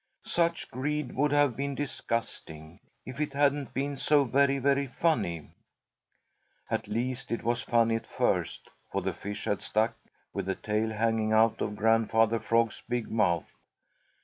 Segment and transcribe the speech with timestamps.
[0.25, 5.51] Such greed would have been disgusting, if it hadn't been so very, very funny.
[6.71, 9.93] At least, it was funny at first, for the fish had stuck,
[10.33, 13.53] with the tail hanging out of Grandfather Frog's big mouth.